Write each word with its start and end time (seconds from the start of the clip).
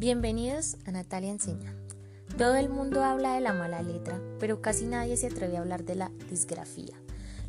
Bienvenidos 0.00 0.78
a 0.86 0.92
Natalia 0.92 1.30
Enseña. 1.30 1.74
Todo 2.38 2.54
el 2.54 2.70
mundo 2.70 3.04
habla 3.04 3.34
de 3.34 3.42
la 3.42 3.52
mala 3.52 3.82
letra, 3.82 4.18
pero 4.38 4.62
casi 4.62 4.86
nadie 4.86 5.18
se 5.18 5.26
atreve 5.26 5.58
a 5.58 5.60
hablar 5.60 5.84
de 5.84 5.94
la 5.94 6.10
disgrafía, 6.30 6.94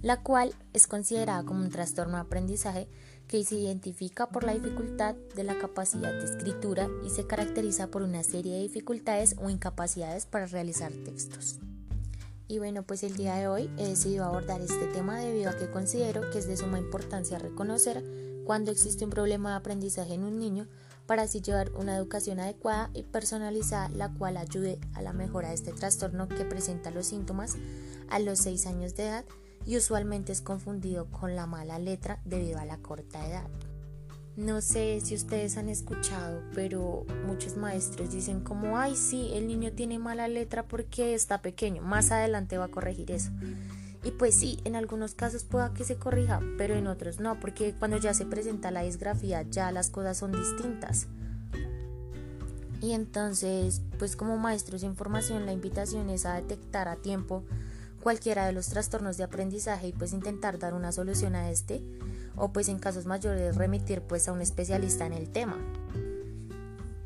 la 0.02 0.22
cual 0.22 0.54
es 0.74 0.86
considerada 0.86 1.46
como 1.46 1.62
un 1.62 1.70
trastorno 1.70 2.16
de 2.16 2.24
aprendizaje 2.24 2.90
que 3.30 3.42
se 3.46 3.56
identifica 3.56 4.28
por 4.28 4.44
la 4.44 4.54
dificultad 4.54 5.16
de 5.34 5.46
la 5.46 5.58
capacidad 5.60 6.12
de 6.12 6.26
escritura 6.26 6.90
y 7.06 7.10
se 7.10 7.26
caracteriza 7.26 7.88
por 7.88 8.02
una 8.02 8.22
serie 8.22 8.56
de 8.56 8.64
dificultades 8.64 9.38
o 9.42 9.50
incapacidades 9.50 10.26
para 10.26 10.46
realizar 10.46 10.92
textos. 10.92 11.62
Y 12.50 12.60
bueno, 12.60 12.84
pues 12.84 13.04
el 13.04 13.16
día 13.16 13.36
de 13.36 13.48
hoy 13.48 13.70
he 13.78 13.88
decidido 13.88 14.26
abordar 14.26 14.60
este 14.60 14.88
tema 14.88 15.22
debido 15.22 15.52
a 15.52 15.56
que 15.56 15.72
considero 15.72 16.30
que 16.32 16.40
es 16.40 16.48
de 16.48 16.58
suma 16.58 16.80
importancia 16.80 17.40
reconocer 17.40 18.04
cuando 18.44 18.72
existe 18.72 19.06
un 19.06 19.12
problema 19.12 19.52
de 19.52 19.56
aprendizaje 19.56 20.16
en 20.16 20.26
un 20.26 20.38
niño 20.38 20.68
para 21.12 21.24
así 21.24 21.42
llevar 21.42 21.74
una 21.76 21.98
educación 21.98 22.40
adecuada 22.40 22.90
y 22.94 23.04
personalizada 23.04 23.90
la 23.90 24.08
cual 24.14 24.38
ayude 24.38 24.80
a 24.94 25.02
la 25.02 25.12
mejora 25.12 25.50
de 25.50 25.56
este 25.56 25.74
trastorno 25.74 26.30
que 26.30 26.46
presenta 26.46 26.90
los 26.90 27.08
síntomas 27.08 27.58
a 28.10 28.20
los 28.20 28.40
6 28.40 28.66
años 28.68 28.96
de 28.96 29.08
edad 29.08 29.26
y 29.66 29.76
usualmente 29.76 30.32
es 30.32 30.40
confundido 30.40 31.08
con 31.12 31.36
la 31.36 31.48
mala 31.48 31.80
letra 31.80 32.22
debido 32.24 32.60
a 32.60 32.66
la 32.66 32.78
corta 32.78 33.28
edad. 33.28 33.44
No 34.38 34.62
sé 34.62 35.02
si 35.04 35.16
ustedes 35.16 35.58
han 35.58 35.68
escuchado, 35.68 36.44
pero 36.56 37.06
muchos 37.28 37.58
maestros 37.58 38.14
dicen 38.14 38.40
como, 38.40 38.78
ay, 38.78 38.96
sí, 38.96 39.32
el 39.34 39.48
niño 39.48 39.74
tiene 39.74 40.00
mala 40.00 40.30
letra 40.30 40.66
porque 40.66 41.14
está 41.14 41.42
pequeño, 41.42 41.82
más 41.82 42.12
adelante 42.14 42.58
va 42.58 42.66
a 42.66 42.72
corregir 42.72 43.12
eso. 43.12 43.32
Y 44.04 44.12
pues 44.12 44.34
sí, 44.36 44.60
en 44.64 44.76
algunos 44.76 45.14
casos 45.14 45.44
pueda 45.44 45.74
que 45.74 45.84
se 45.84 45.96
corrija, 45.96 46.40
pero 46.58 46.74
en 46.76 46.88
otros 46.88 47.20
no, 47.20 47.40
porque 47.40 47.76
cuando 47.78 47.98
ya 47.98 48.14
se 48.14 48.26
presenta 48.26 48.72
la 48.72 48.82
disgrafía 48.82 49.44
ya 49.44 49.72
las 49.72 49.90
cosas 49.90 50.18
son 50.18 50.32
distintas. 50.32 51.08
Y 52.82 52.94
entonces, 52.94 53.82
pues 54.00 54.16
como 54.16 54.38
maestros 54.38 54.82
en 54.82 54.96
formación, 54.96 55.46
la 55.46 55.54
invitación 55.54 56.10
es 56.10 56.26
a 56.26 56.34
detectar 56.34 56.88
a 56.88 56.96
tiempo 56.96 57.44
cualquiera 58.02 58.48
de 58.48 58.54
los 58.54 58.68
trastornos 58.68 59.18
de 59.18 59.24
aprendizaje 59.24 59.90
y 59.90 59.94
pues 59.94 60.14
intentar 60.14 60.58
dar 60.58 60.74
una 60.74 60.92
solución 60.92 61.36
a 61.36 61.52
este 61.52 61.84
o 62.36 62.52
pues 62.52 62.70
en 62.70 62.80
casos 62.80 63.06
mayores 63.06 63.56
remitir 63.56 64.02
pues 64.02 64.28
a 64.28 64.32
un 64.32 64.42
especialista 64.42 65.06
en 65.06 65.14
el 65.14 65.30
tema. 65.30 65.58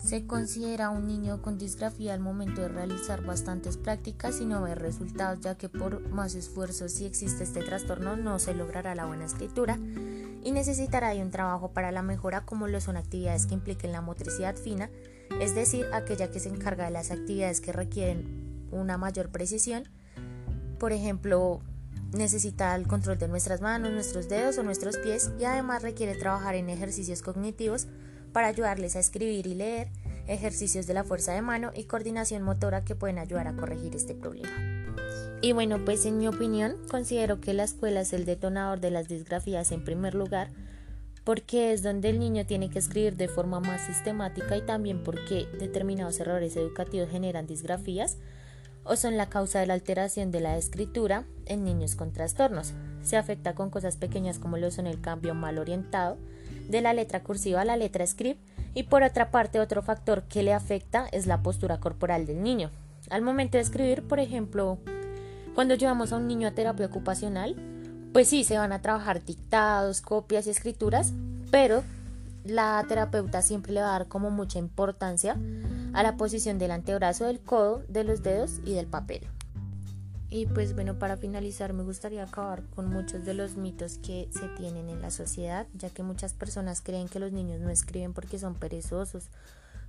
Se 0.05 0.27
considera 0.27 0.91
un 0.91 1.07
niño 1.07 1.41
con 1.41 1.57
disgrafía 1.57 2.13
al 2.13 2.19
momento 2.19 2.61
de 2.61 2.67
realizar 2.67 3.25
bastantes 3.25 3.75
prácticas 3.75 4.39
y 4.39 4.45
no 4.45 4.61
ver 4.61 4.77
resultados, 4.77 5.39
ya 5.39 5.55
que 5.55 5.67
por 5.67 6.07
más 6.09 6.35
esfuerzo 6.35 6.89
si 6.89 7.07
existe 7.07 7.43
este 7.43 7.63
trastorno 7.63 8.15
no 8.15 8.37
se 8.37 8.53
logrará 8.53 8.93
la 8.93 9.07
buena 9.07 9.25
escritura 9.25 9.79
y 10.43 10.51
necesitará 10.51 11.09
de 11.09 11.23
un 11.23 11.31
trabajo 11.31 11.71
para 11.71 11.91
la 11.91 12.03
mejora 12.03 12.45
como 12.45 12.67
lo 12.67 12.79
son 12.81 12.97
actividades 12.97 13.47
que 13.47 13.55
impliquen 13.55 13.93
la 13.93 14.01
motricidad 14.01 14.55
fina, 14.55 14.91
es 15.41 15.55
decir, 15.55 15.87
aquella 15.91 16.29
que 16.29 16.39
se 16.39 16.49
encarga 16.49 16.85
de 16.85 16.91
las 16.91 17.09
actividades 17.09 17.59
que 17.59 17.73
requieren 17.73 18.67
una 18.69 18.99
mayor 18.99 19.29
precisión, 19.29 19.85
por 20.77 20.91
ejemplo, 20.91 21.61
necesita 22.13 22.75
el 22.75 22.85
control 22.85 23.17
de 23.17 23.27
nuestras 23.27 23.59
manos, 23.59 23.91
nuestros 23.91 24.29
dedos 24.29 24.59
o 24.59 24.63
nuestros 24.63 24.97
pies 24.99 25.31
y 25.39 25.45
además 25.45 25.81
requiere 25.81 26.13
trabajar 26.13 26.53
en 26.53 26.69
ejercicios 26.69 27.23
cognitivos 27.23 27.87
para 28.35 28.47
ayudarles 28.47 28.97
a 28.97 28.99
escribir 28.99 29.47
y 29.47 29.53
leer, 29.53 29.87
ejercicios 30.27 30.85
de 30.87 30.93
la 30.93 31.05
fuerza 31.05 31.31
de 31.31 31.41
mano 31.41 31.71
y 31.73 31.85
coordinación 31.85 32.43
motora 32.43 32.83
que 32.83 32.93
pueden 32.93 33.17
ayudar 33.17 33.47
a 33.47 33.55
corregir 33.55 33.95
este 33.95 34.13
problema. 34.13 34.51
Y 35.41 35.53
bueno, 35.53 35.85
pues 35.85 36.05
en 36.05 36.17
mi 36.17 36.27
opinión 36.27 36.75
considero 36.91 37.39
que 37.39 37.53
la 37.53 37.63
escuela 37.63 38.01
es 38.01 38.11
el 38.11 38.25
detonador 38.25 38.81
de 38.81 38.91
las 38.91 39.07
disgrafías 39.07 39.71
en 39.71 39.85
primer 39.85 40.15
lugar, 40.15 40.49
porque 41.23 41.71
es 41.71 41.81
donde 41.81 42.09
el 42.09 42.19
niño 42.19 42.45
tiene 42.45 42.69
que 42.69 42.79
escribir 42.79 43.15
de 43.15 43.29
forma 43.29 43.61
más 43.61 43.85
sistemática 43.85 44.57
y 44.57 44.65
también 44.65 45.01
porque 45.01 45.47
determinados 45.57 46.19
errores 46.19 46.57
educativos 46.57 47.09
generan 47.09 47.47
disgrafías, 47.47 48.17
o 48.83 48.97
son 48.97 49.15
la 49.15 49.29
causa 49.29 49.61
de 49.61 49.67
la 49.67 49.75
alteración 49.75 50.31
de 50.31 50.41
la 50.41 50.57
escritura 50.57 51.23
en 51.45 51.63
niños 51.63 51.95
con 51.95 52.11
trastornos. 52.11 52.73
Se 53.01 53.15
afecta 53.15 53.55
con 53.55 53.69
cosas 53.69 53.95
pequeñas 53.95 54.39
como 54.39 54.57
lo 54.57 54.71
son 54.71 54.87
el 54.87 54.99
cambio 54.99 55.33
mal 55.35 55.57
orientado 55.57 56.17
de 56.67 56.81
la 56.81 56.93
letra 56.93 57.23
cursiva 57.23 57.61
a 57.61 57.65
la 57.65 57.77
letra 57.77 58.05
script 58.05 58.39
y 58.73 58.83
por 58.83 59.03
otra 59.03 59.31
parte 59.31 59.59
otro 59.59 59.81
factor 59.81 60.23
que 60.23 60.43
le 60.43 60.53
afecta 60.53 61.07
es 61.11 61.27
la 61.27 61.41
postura 61.41 61.79
corporal 61.79 62.25
del 62.25 62.43
niño. 62.43 62.69
Al 63.09 63.21
momento 63.21 63.57
de 63.57 63.63
escribir, 63.63 64.03
por 64.03 64.19
ejemplo, 64.19 64.77
cuando 65.53 65.75
llevamos 65.75 66.11
a 66.11 66.17
un 66.17 66.27
niño 66.27 66.47
a 66.47 66.51
terapia 66.51 66.85
ocupacional, 66.85 67.55
pues 68.13 68.27
sí, 68.27 68.43
se 68.43 68.57
van 68.57 68.71
a 68.71 68.81
trabajar 68.81 69.23
dictados, 69.23 70.01
copias 70.01 70.47
y 70.47 70.49
escrituras, 70.49 71.13
pero 71.51 71.83
la 72.43 72.83
terapeuta 72.87 73.41
siempre 73.41 73.73
le 73.73 73.81
va 73.81 73.87
a 73.87 73.99
dar 73.99 74.07
como 74.07 74.29
mucha 74.31 74.59
importancia 74.59 75.37
a 75.93 76.03
la 76.03 76.17
posición 76.17 76.59
del 76.59 76.71
antebrazo, 76.71 77.25
del 77.25 77.39
codo, 77.39 77.83
de 77.87 78.03
los 78.03 78.23
dedos 78.23 78.59
y 78.65 78.73
del 78.73 78.87
papel. 78.87 79.27
Y 80.29 80.47
pues 80.47 80.73
bueno, 80.73 80.97
para 80.97 81.17
finalizar 81.17 81.73
me 81.73 81.83
gustaría 81.83 82.23
acabar 82.23 82.63
con 82.75 82.89
muchos 82.89 83.25
de 83.25 83.33
los 83.33 83.57
mitos 83.57 83.99
que 83.99 84.27
se 84.31 84.47
tienen 84.57 84.89
en 84.89 85.01
la 85.01 85.11
sociedad, 85.11 85.67
ya 85.73 85.89
que 85.89 86.03
muchas 86.03 86.33
personas 86.33 86.81
creen 86.81 87.07
que 87.07 87.19
los 87.19 87.31
niños 87.31 87.61
no 87.61 87.69
escriben 87.69 88.13
porque 88.13 88.39
son 88.39 88.55
perezosos, 88.55 89.29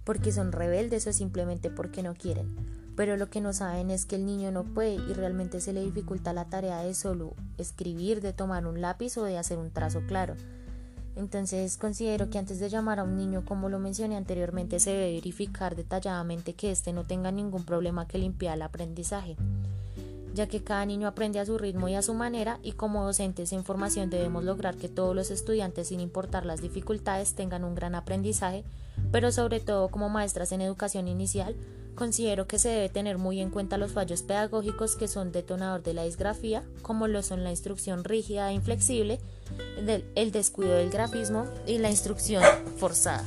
porque 0.04 0.32
son 0.32 0.52
rebeldes 0.52 1.06
o 1.06 1.12
simplemente 1.12 1.70
porque 1.70 2.02
no 2.02 2.14
quieren. 2.14 2.54
Pero 2.96 3.16
lo 3.16 3.28
que 3.28 3.40
no 3.40 3.52
saben 3.52 3.90
es 3.90 4.06
que 4.06 4.16
el 4.16 4.24
niño 4.24 4.52
no 4.52 4.64
puede 4.64 4.94
y 4.94 5.12
realmente 5.14 5.60
se 5.60 5.72
le 5.72 5.82
dificulta 5.82 6.32
la 6.32 6.44
tarea 6.44 6.78
de 6.78 6.94
solo 6.94 7.34
escribir, 7.58 8.20
de 8.20 8.32
tomar 8.32 8.66
un 8.66 8.80
lápiz 8.80 9.16
o 9.18 9.24
de 9.24 9.38
hacer 9.38 9.58
un 9.58 9.70
trazo 9.70 10.02
claro. 10.06 10.34
Entonces 11.16 11.78
considero 11.78 12.28
que 12.28 12.38
antes 12.38 12.60
de 12.60 12.68
llamar 12.68 13.00
a 13.00 13.04
un 13.04 13.16
niño, 13.16 13.44
como 13.44 13.70
lo 13.70 13.78
mencioné 13.78 14.16
anteriormente, 14.16 14.80
se 14.80 14.90
debe 14.90 15.12
verificar 15.14 15.74
detalladamente 15.74 16.52
que 16.52 16.70
éste 16.70 16.92
no 16.92 17.04
tenga 17.04 17.32
ningún 17.32 17.64
problema 17.64 18.06
que 18.06 18.18
le 18.18 18.26
impida 18.26 18.54
el 18.54 18.62
aprendizaje, 18.62 19.36
ya 20.36 20.46
que 20.46 20.62
cada 20.62 20.86
niño 20.86 21.08
aprende 21.08 21.40
a 21.40 21.46
su 21.46 21.58
ritmo 21.58 21.88
y 21.88 21.94
a 21.94 22.02
su 22.02 22.14
manera 22.14 22.60
y 22.62 22.72
como 22.72 23.04
docentes 23.04 23.52
en 23.52 23.64
formación 23.64 24.10
debemos 24.10 24.44
lograr 24.44 24.76
que 24.76 24.88
todos 24.88 25.16
los 25.16 25.30
estudiantes, 25.30 25.88
sin 25.88 25.98
importar 25.98 26.46
las 26.46 26.60
dificultades, 26.60 27.34
tengan 27.34 27.64
un 27.64 27.74
gran 27.74 27.94
aprendizaje, 27.94 28.62
pero 29.10 29.32
sobre 29.32 29.60
todo 29.60 29.88
como 29.88 30.08
maestras 30.08 30.52
en 30.52 30.60
educación 30.60 31.08
inicial, 31.08 31.56
considero 31.94 32.46
que 32.46 32.58
se 32.58 32.68
debe 32.68 32.88
tener 32.90 33.16
muy 33.16 33.40
en 33.40 33.50
cuenta 33.50 33.78
los 33.78 33.92
fallos 33.92 34.22
pedagógicos 34.22 34.94
que 34.94 35.08
son 35.08 35.32
detonador 35.32 35.82
de 35.82 35.94
la 35.94 36.04
disgrafía, 36.04 36.62
como 36.82 37.08
lo 37.08 37.22
son 37.22 37.42
la 37.42 37.50
instrucción 37.50 38.04
rígida 38.04 38.50
e 38.50 38.54
inflexible, 38.54 39.18
el 40.14 40.30
descuido 40.30 40.74
del 40.74 40.90
grafismo 40.90 41.46
y 41.66 41.78
la 41.78 41.90
instrucción 41.90 42.42
forzada. 42.76 43.24